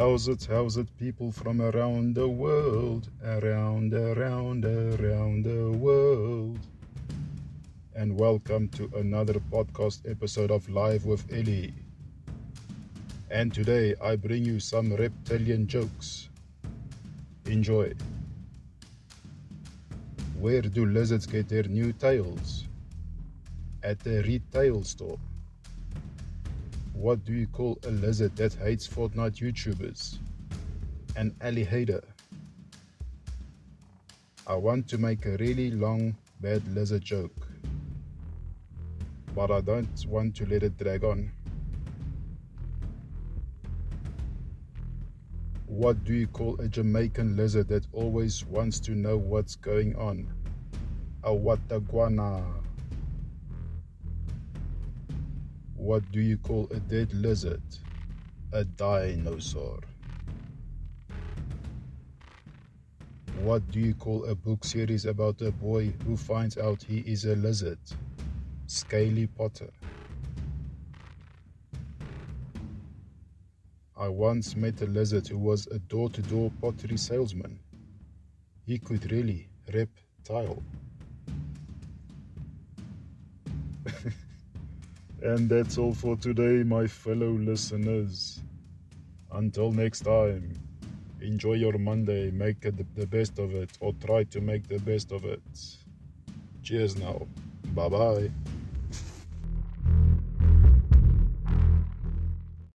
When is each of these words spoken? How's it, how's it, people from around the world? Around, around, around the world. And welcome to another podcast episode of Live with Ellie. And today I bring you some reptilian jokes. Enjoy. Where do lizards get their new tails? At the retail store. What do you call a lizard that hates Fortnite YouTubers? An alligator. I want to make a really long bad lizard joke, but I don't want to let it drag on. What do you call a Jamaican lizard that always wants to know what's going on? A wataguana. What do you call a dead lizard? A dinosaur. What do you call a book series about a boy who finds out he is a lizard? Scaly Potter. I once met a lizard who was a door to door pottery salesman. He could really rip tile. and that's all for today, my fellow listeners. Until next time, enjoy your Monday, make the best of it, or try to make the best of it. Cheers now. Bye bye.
How's 0.00 0.28
it, 0.28 0.46
how's 0.50 0.78
it, 0.78 0.88
people 0.96 1.30
from 1.30 1.60
around 1.60 2.14
the 2.14 2.26
world? 2.26 3.10
Around, 3.22 3.92
around, 3.92 4.64
around 4.64 5.44
the 5.44 5.70
world. 5.72 6.58
And 7.94 8.18
welcome 8.18 8.68
to 8.68 8.90
another 8.96 9.34
podcast 9.52 10.10
episode 10.10 10.50
of 10.50 10.66
Live 10.70 11.04
with 11.04 11.30
Ellie. 11.30 11.74
And 13.30 13.52
today 13.52 13.94
I 14.02 14.16
bring 14.16 14.42
you 14.42 14.58
some 14.58 14.90
reptilian 14.94 15.66
jokes. 15.66 16.30
Enjoy. 17.44 17.92
Where 20.38 20.62
do 20.62 20.86
lizards 20.86 21.26
get 21.26 21.50
their 21.50 21.64
new 21.64 21.92
tails? 21.92 22.68
At 23.82 23.98
the 23.98 24.22
retail 24.22 24.82
store. 24.82 25.18
What 27.00 27.24
do 27.24 27.32
you 27.32 27.46
call 27.46 27.78
a 27.86 27.90
lizard 27.90 28.36
that 28.36 28.52
hates 28.52 28.86
Fortnite 28.86 29.40
YouTubers? 29.40 30.18
An 31.16 31.34
alligator. 31.40 32.02
I 34.46 34.54
want 34.56 34.86
to 34.88 34.98
make 34.98 35.24
a 35.24 35.38
really 35.38 35.70
long 35.70 36.14
bad 36.42 36.62
lizard 36.74 37.02
joke, 37.02 37.48
but 39.34 39.50
I 39.50 39.62
don't 39.62 39.88
want 40.08 40.36
to 40.36 40.44
let 40.44 40.62
it 40.62 40.76
drag 40.76 41.02
on. 41.02 41.32
What 45.68 46.04
do 46.04 46.12
you 46.12 46.26
call 46.26 46.60
a 46.60 46.68
Jamaican 46.68 47.34
lizard 47.34 47.68
that 47.68 47.86
always 47.94 48.44
wants 48.44 48.78
to 48.80 48.92
know 48.92 49.16
what's 49.16 49.56
going 49.56 49.96
on? 49.96 50.30
A 51.24 51.30
wataguana. 51.30 52.44
What 55.80 56.12
do 56.12 56.20
you 56.20 56.36
call 56.36 56.68
a 56.72 56.78
dead 56.78 57.14
lizard? 57.14 57.62
A 58.52 58.64
dinosaur. 58.64 59.80
What 63.32 63.70
do 63.70 63.80
you 63.80 63.94
call 63.94 64.26
a 64.26 64.34
book 64.34 64.62
series 64.62 65.06
about 65.06 65.40
a 65.40 65.50
boy 65.50 65.94
who 66.04 66.18
finds 66.18 66.58
out 66.58 66.82
he 66.82 66.98
is 66.98 67.24
a 67.24 67.34
lizard? 67.34 67.78
Scaly 68.66 69.26
Potter. 69.26 69.70
I 73.96 74.08
once 74.08 74.54
met 74.54 74.82
a 74.82 74.86
lizard 74.86 75.26
who 75.28 75.38
was 75.38 75.66
a 75.68 75.78
door 75.78 76.10
to 76.10 76.20
door 76.20 76.52
pottery 76.60 76.98
salesman. 76.98 77.58
He 78.66 78.78
could 78.78 79.10
really 79.10 79.48
rip 79.72 79.90
tile. 80.24 80.62
and 85.22 85.48
that's 85.48 85.78
all 85.78 85.94
for 85.94 86.16
today, 86.16 86.62
my 86.62 86.86
fellow 86.86 87.30
listeners. 87.30 88.40
Until 89.32 89.70
next 89.70 90.00
time, 90.00 90.52
enjoy 91.20 91.54
your 91.54 91.78
Monday, 91.78 92.30
make 92.30 92.60
the 92.60 93.06
best 93.06 93.38
of 93.38 93.54
it, 93.54 93.70
or 93.80 93.92
try 94.04 94.24
to 94.24 94.40
make 94.40 94.66
the 94.68 94.78
best 94.78 95.12
of 95.12 95.24
it. 95.24 95.40
Cheers 96.62 96.96
now. 96.96 97.26
Bye 97.74 97.88
bye. 97.88 98.30